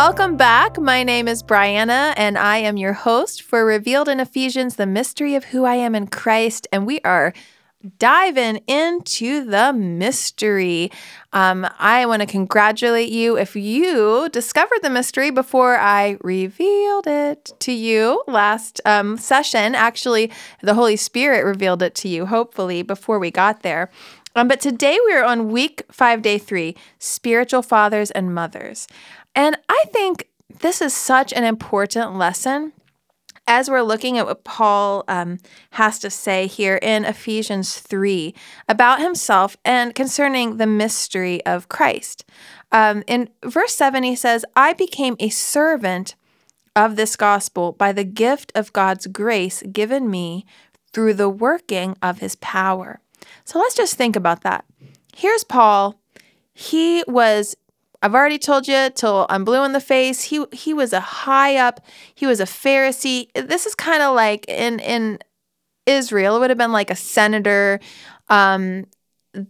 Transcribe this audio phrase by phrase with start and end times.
[0.00, 0.78] Welcome back.
[0.78, 5.34] My name is Brianna, and I am your host for Revealed in Ephesians, the mystery
[5.34, 6.68] of who I am in Christ.
[6.70, 7.32] And we are
[7.98, 10.92] diving into the mystery.
[11.32, 17.52] Um, I want to congratulate you if you discovered the mystery before I revealed it
[17.58, 19.74] to you last um, session.
[19.74, 20.30] Actually,
[20.62, 23.90] the Holy Spirit revealed it to you, hopefully, before we got there.
[24.36, 28.86] Um, but today we are on week five, day three spiritual fathers and mothers.
[29.38, 30.26] And I think
[30.58, 32.72] this is such an important lesson
[33.46, 35.38] as we're looking at what Paul um,
[35.70, 38.34] has to say here in Ephesians 3
[38.68, 42.24] about himself and concerning the mystery of Christ.
[42.72, 46.16] Um, in verse 7, he says, I became a servant
[46.74, 50.46] of this gospel by the gift of God's grace given me
[50.92, 52.98] through the working of his power.
[53.44, 54.64] So let's just think about that.
[55.14, 56.00] Here's Paul.
[56.52, 57.54] He was
[58.00, 60.22] I've already told you till I'm blue in the face.
[60.22, 61.80] He he was a high up.
[62.14, 63.28] He was a Pharisee.
[63.34, 65.18] This is kind of like in in
[65.86, 66.36] Israel.
[66.36, 67.80] It would have been like a senator.
[68.28, 68.86] Um,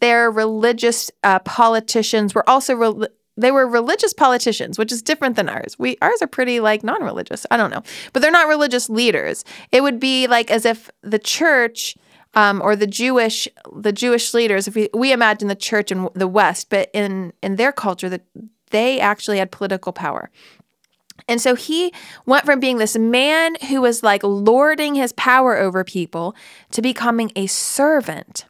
[0.00, 5.48] their religious uh, politicians were also re- they were religious politicians, which is different than
[5.48, 5.78] ours.
[5.78, 7.46] We ours are pretty like non-religious.
[7.50, 9.44] I don't know, but they're not religious leaders.
[9.72, 11.96] It would be like as if the church
[12.34, 14.68] um, or the Jewish the Jewish leaders.
[14.68, 18.22] If we, we imagine the church in the West, but in in their culture, that
[18.70, 20.30] they actually had political power.
[21.28, 21.92] And so he
[22.26, 26.34] went from being this man who was like lording his power over people
[26.72, 28.46] to becoming a servant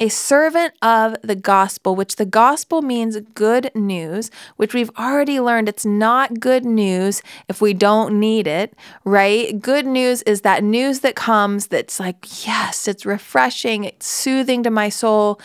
[0.00, 5.68] a servant of the gospel, which the gospel means good news, which we've already learned
[5.68, 9.60] it's not good news if we don't need it, right?
[9.60, 14.70] Good news is that news that comes that's like, yes, it's refreshing, it's soothing to
[14.70, 15.38] my soul.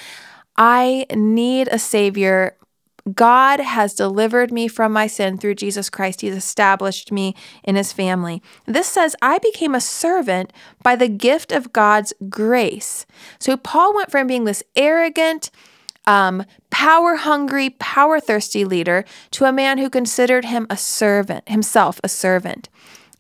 [0.58, 2.56] I need a savior.
[3.14, 6.22] God has delivered me from my sin through Jesus Christ.
[6.22, 8.42] He's established me in his family.
[8.66, 13.06] This says, I became a servant by the gift of God's grace.
[13.38, 15.52] So Paul went from being this arrogant,
[16.08, 22.00] um, power hungry, power thirsty leader to a man who considered him a servant, himself
[22.04, 22.70] a servant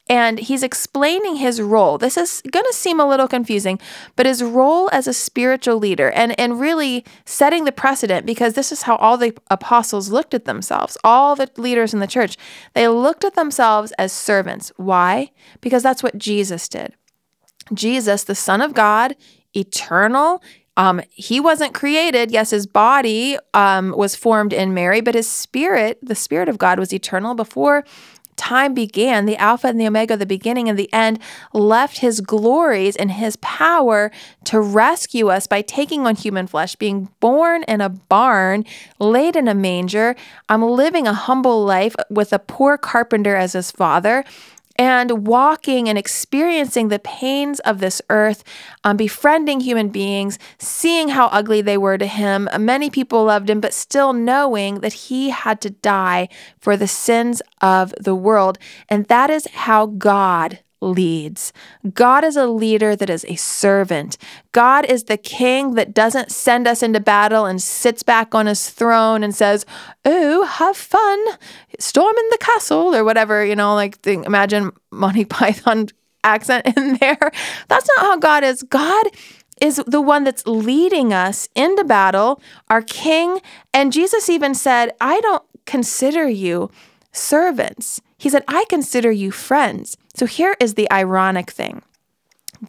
[0.07, 1.97] and he's explaining his role.
[1.97, 3.79] This is going to seem a little confusing,
[4.16, 8.71] but his role as a spiritual leader and, and really setting the precedent because this
[8.71, 12.38] is how all the apostles looked at themselves, all the leaders in the church.
[12.73, 14.71] They looked at themselves as servants.
[14.77, 15.31] Why?
[15.59, 16.93] Because that's what Jesus did.
[17.73, 19.16] Jesus, the Son of God,
[19.55, 20.43] eternal,
[20.77, 22.31] um, he wasn't created.
[22.31, 26.79] Yes, his body um, was formed in Mary, but his spirit, the Spirit of God,
[26.79, 27.85] was eternal before
[28.45, 31.19] time began, the Alpha and the Omega, the beginning and the end,
[31.51, 34.11] left his glories and his power
[34.44, 38.63] to rescue us by taking on human flesh, being born in a barn,
[39.00, 40.16] laid in a manger.
[40.47, 44.23] I'm living a humble life with a poor carpenter as his father
[44.77, 48.43] and walking and experiencing the pains of this earth,
[48.83, 52.49] um, befriending human beings, seeing how ugly they were to him.
[52.59, 56.27] Many people loved him, but still knowing that he had to die
[56.59, 58.57] for the sins of the world.
[58.89, 61.51] And that is how God leads.
[61.94, 64.18] God is a leader that is a servant.
[64.51, 68.69] God is the king that doesn't send us into battle and sits back on his
[68.69, 69.66] throne and says,
[70.06, 71.25] Oh, have fun,
[71.79, 75.88] storm in the castle, or whatever, you know, like imagine Monty Python
[76.23, 77.31] accent in there.
[77.67, 78.63] That's not how God is.
[78.63, 79.06] God
[79.62, 83.40] is the one that's leading us into battle, our king.
[83.73, 86.69] And Jesus even said, I don't consider you
[87.12, 88.02] servants.
[88.17, 89.97] He said, I consider you friends.
[90.15, 91.81] So here is the ironic thing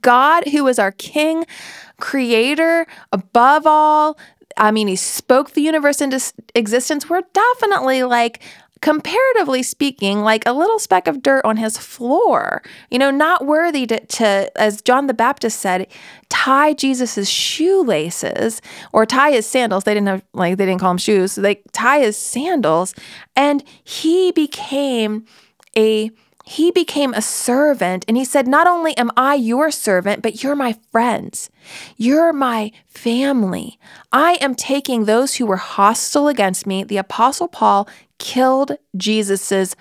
[0.02, 1.46] God, who is our king,
[1.98, 4.18] creator, above all,
[4.56, 6.20] I mean, he spoke the universe into
[6.54, 7.08] existence.
[7.08, 8.42] We're definitely like,
[8.80, 12.62] comparatively speaking, like a little speck of dirt on his floor.
[12.90, 15.86] You know, not worthy to, to as John the Baptist said,
[16.28, 18.60] tie Jesus's shoelaces
[18.92, 19.84] or tie his sandals.
[19.84, 21.32] They didn't have like they didn't call him shoes.
[21.32, 22.94] So they tie his sandals,
[23.34, 25.26] and he became
[25.76, 26.10] a
[26.48, 30.54] he became a servant and he said, Not only am I your servant, but you're
[30.54, 31.50] my friends.
[31.96, 33.80] You're my family.
[34.12, 36.84] I am taking those who were hostile against me.
[36.84, 37.88] The Apostle Paul
[38.18, 39.74] killed Jesus's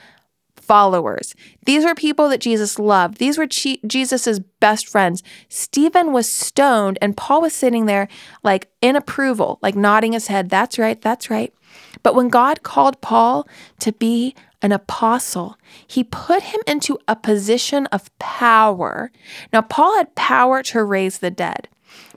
[0.56, 1.36] followers.
[1.68, 3.20] These were people that Jesus loved.
[3.20, 5.22] These were Jesus's best friends.
[5.48, 8.08] Stephen was stoned, and Paul was sitting there,
[8.42, 10.50] like in approval, like nodding his head.
[10.50, 11.54] That's right, that's right.
[12.02, 13.48] But when God called Paul
[13.82, 14.34] to be
[14.66, 19.12] an apostle, he put him into a position of power.
[19.54, 21.70] Now, Paul had power to raise the dead.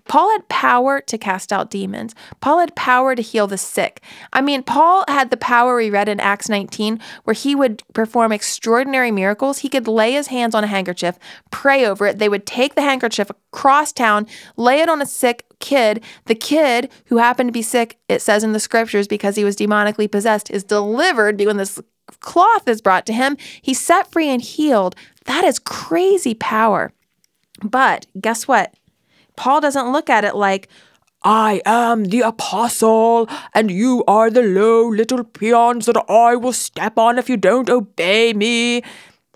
[0.09, 2.15] Paul had power to cast out demons.
[2.41, 4.00] Paul had power to heal the sick.
[4.33, 8.33] I mean, Paul had the power we read in Acts 19 where he would perform
[8.33, 9.59] extraordinary miracles.
[9.59, 11.19] He could lay his hands on a handkerchief,
[11.50, 12.19] pray over it.
[12.19, 16.03] They would take the handkerchief across town, lay it on a sick kid.
[16.25, 19.56] The kid who happened to be sick, it says in the scriptures, because he was
[19.56, 21.79] demonically possessed, is delivered when this
[22.20, 23.37] cloth is brought to him.
[23.62, 24.94] He's set free and healed.
[25.25, 26.93] That is crazy power.
[27.62, 28.75] But guess what?
[29.37, 30.69] Paul doesn't look at it like,
[31.22, 36.96] I am the apostle, and you are the low little peons that I will step
[36.96, 38.82] on if you don't obey me.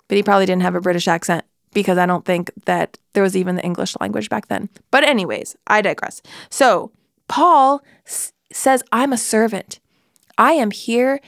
[0.07, 1.43] But he probably didn't have a British accent
[1.73, 4.69] because I don't think that there was even the English language back then.
[4.91, 6.21] But, anyways, I digress.
[6.49, 6.91] So,
[7.27, 9.79] Paul s- says, I'm a servant.
[10.37, 11.19] I am here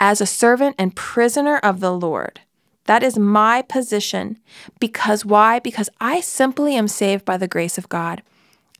[0.00, 2.40] as a servant and prisoner of the Lord.
[2.84, 4.38] That is my position.
[4.80, 5.58] Because why?
[5.58, 8.22] Because I simply am saved by the grace of God.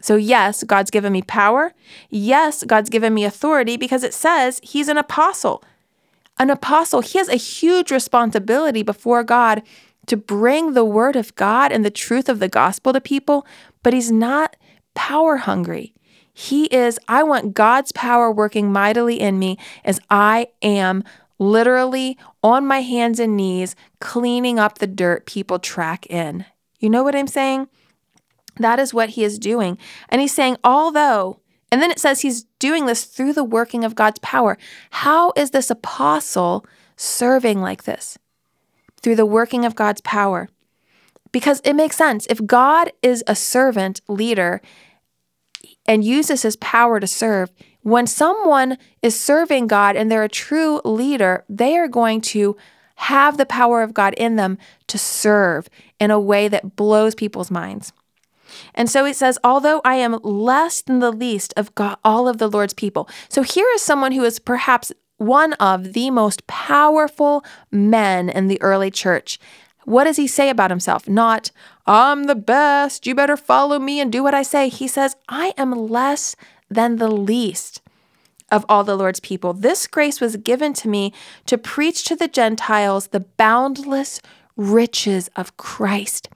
[0.00, 1.74] So, yes, God's given me power.
[2.08, 5.62] Yes, God's given me authority because it says he's an apostle.
[6.38, 9.62] An apostle, he has a huge responsibility before God
[10.06, 13.46] to bring the word of God and the truth of the gospel to people,
[13.82, 14.56] but he's not
[14.94, 15.92] power hungry.
[16.38, 21.02] He is, I want God's power working mightily in me as I am
[21.40, 26.44] literally on my hands and knees, cleaning up the dirt people track in.
[26.78, 27.66] You know what I'm saying?
[28.56, 29.78] That is what he is doing.
[30.10, 31.40] And he's saying, although,
[31.72, 34.56] and then it says he's doing this through the working of God's power.
[34.90, 36.64] How is this apostle
[36.96, 38.16] serving like this?
[39.02, 40.48] Through the working of God's power.
[41.32, 42.28] Because it makes sense.
[42.30, 44.62] If God is a servant leader
[45.88, 47.50] and uses his power to serve,
[47.82, 52.56] when someone is serving God and they're a true leader, they are going to
[52.96, 54.58] have the power of God in them
[54.88, 55.68] to serve
[55.98, 57.92] in a way that blows people's minds.
[58.74, 62.38] And so it says, although I am less than the least of God, all of
[62.38, 63.08] the Lord's people.
[63.28, 68.60] So here is someone who is perhaps one of the most powerful men in the
[68.62, 69.38] early church.
[69.88, 71.08] What does he say about himself?
[71.08, 71.50] Not,
[71.86, 74.68] I'm the best, you better follow me and do what I say.
[74.68, 76.36] He says, I am less
[76.68, 77.80] than the least
[78.52, 79.54] of all the Lord's people.
[79.54, 81.14] This grace was given to me
[81.46, 84.20] to preach to the Gentiles the boundless
[84.58, 86.28] riches of Christ.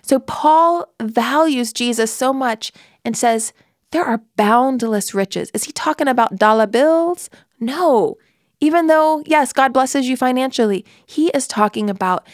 [0.00, 2.72] So Paul values Jesus so much
[3.04, 3.52] and says,
[3.90, 5.50] there are boundless riches.
[5.52, 7.28] Is he talking about dollar bills?
[7.60, 8.16] No.
[8.60, 12.26] Even though, yes, God blesses you financially, he is talking about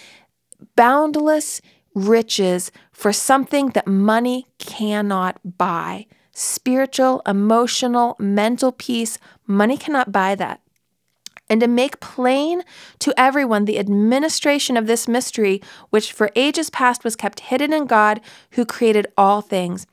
[0.76, 1.60] boundless
[1.94, 9.18] riches for something that money cannot buy spiritual, emotional, mental peace.
[9.46, 10.60] Money cannot buy that.
[11.48, 12.62] And to make plain
[13.00, 17.86] to everyone the administration of this mystery, which for ages past was kept hidden in
[17.86, 18.20] God
[18.52, 19.86] who created all things.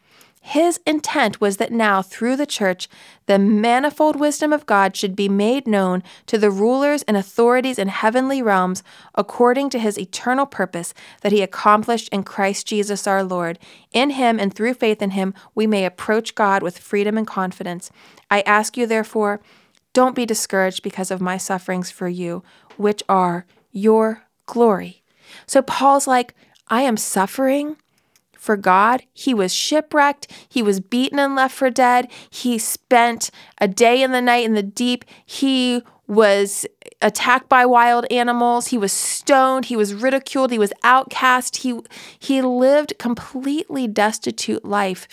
[0.43, 2.89] His intent was that now, through the church,
[3.27, 7.89] the manifold wisdom of God should be made known to the rulers and authorities in
[7.89, 8.81] heavenly realms
[9.13, 13.59] according to his eternal purpose that he accomplished in Christ Jesus our Lord.
[13.91, 17.91] In him and through faith in him, we may approach God with freedom and confidence.
[18.31, 19.41] I ask you, therefore,
[19.94, 22.44] don't be discouraged because of my sufferings for you,
[22.77, 25.03] which are your glory.
[25.45, 26.33] So Paul's like,
[26.67, 27.77] I am suffering
[28.41, 29.03] for God.
[29.13, 30.25] He was shipwrecked.
[30.49, 32.11] He was beaten and left for dead.
[32.27, 35.06] He spent a day and the night in the deep.
[35.23, 36.66] He was
[37.04, 38.69] attacked by wild animals.
[38.69, 39.66] He was stoned.
[39.66, 40.49] He was ridiculed.
[40.49, 41.57] He was outcast.
[41.57, 41.81] He,
[42.18, 45.07] he lived completely destitute life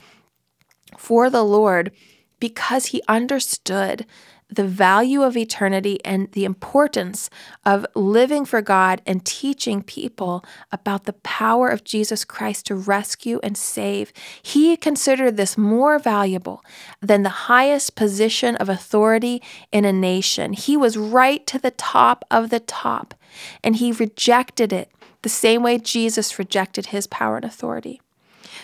[0.96, 1.92] for the Lord
[2.40, 4.06] because he understood
[4.50, 7.28] the value of eternity and the importance
[7.66, 13.40] of living for God and teaching people about the power of Jesus Christ to rescue
[13.42, 14.12] and save.
[14.42, 16.64] He considered this more valuable
[17.00, 20.54] than the highest position of authority in a nation.
[20.54, 23.14] He was right to the top of the top,
[23.62, 24.90] and he rejected it
[25.22, 28.00] the same way Jesus rejected his power and authority.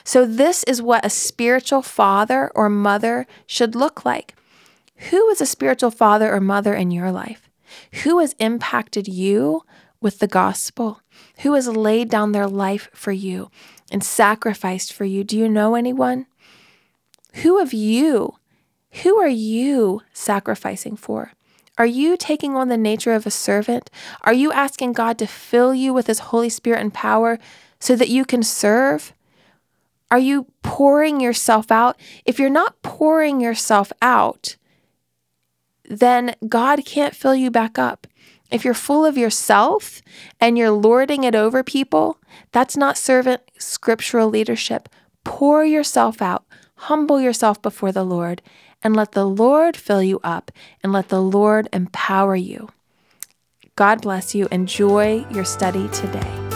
[0.03, 4.35] So, this is what a spiritual father or mother should look like.
[5.11, 7.49] Who is a spiritual father or mother in your life?
[8.03, 9.63] Who has impacted you
[10.01, 11.01] with the gospel?
[11.41, 13.51] Who has laid down their life for you
[13.91, 15.25] and sacrificed for you?
[15.25, 16.27] Do you know anyone?
[17.43, 18.37] Who of you,
[19.03, 21.33] who are you sacrificing for?
[21.77, 23.91] Are you taking on the nature of a servant?
[24.23, 27.41] Are you asking God to fill you with His Holy Spirit and power
[27.81, 29.13] so that you can serve?
[30.11, 31.99] Are you pouring yourself out?
[32.25, 34.57] If you're not pouring yourself out,
[35.89, 38.07] then God can't fill you back up.
[38.51, 40.01] If you're full of yourself
[40.41, 42.19] and you're lording it over people,
[42.53, 44.89] that's not servant scriptural leadership.
[45.25, 46.45] Pour yourself out,
[46.77, 48.43] humble yourself before the Lord,
[48.83, 52.69] and let the Lord fill you up and let the Lord empower you.
[53.77, 54.47] God bless you.
[54.53, 56.54] Enjoy your study today.